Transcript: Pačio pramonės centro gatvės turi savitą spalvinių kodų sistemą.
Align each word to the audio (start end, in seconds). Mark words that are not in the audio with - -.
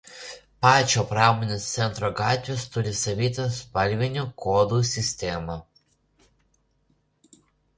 Pačio 0.65 1.01
pramonės 1.09 1.67
centro 1.75 2.09
gatvės 2.21 2.65
turi 2.77 2.95
savitą 3.01 3.45
spalvinių 3.59 4.25
kodų 4.47 4.81
sistemą. 4.93 5.59